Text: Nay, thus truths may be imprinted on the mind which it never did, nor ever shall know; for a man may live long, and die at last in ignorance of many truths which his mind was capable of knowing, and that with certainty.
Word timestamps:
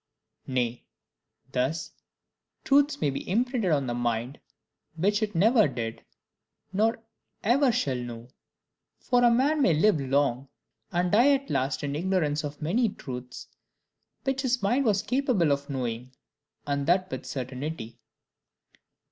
Nay, 0.47 0.83
thus 1.51 1.91
truths 2.63 2.99
may 3.01 3.11
be 3.11 3.29
imprinted 3.29 3.69
on 3.71 3.85
the 3.85 3.93
mind 3.93 4.39
which 4.95 5.21
it 5.21 5.35
never 5.35 5.67
did, 5.67 6.03
nor 6.73 7.03
ever 7.43 7.71
shall 7.71 7.97
know; 7.97 8.29
for 8.97 9.23
a 9.23 9.29
man 9.29 9.61
may 9.61 9.75
live 9.75 9.99
long, 10.01 10.47
and 10.91 11.11
die 11.11 11.35
at 11.35 11.51
last 11.51 11.83
in 11.83 11.95
ignorance 11.95 12.43
of 12.43 12.63
many 12.63 12.89
truths 12.89 13.47
which 14.23 14.41
his 14.41 14.63
mind 14.63 14.85
was 14.85 15.03
capable 15.03 15.51
of 15.51 15.69
knowing, 15.69 16.11
and 16.65 16.87
that 16.87 17.11
with 17.11 17.23
certainty. 17.27 17.99